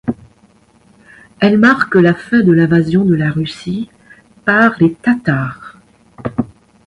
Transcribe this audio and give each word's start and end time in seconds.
Elle 1.41 1.59
marque 1.59 1.93
la 1.93 2.15
fin 2.15 2.39
de 2.41 2.51
l'invasion 2.51 3.05
de 3.05 3.13
la 3.13 3.29
Russie 3.29 3.91
par 4.45 4.73
les 4.79 4.93
Tatars. 4.95 5.77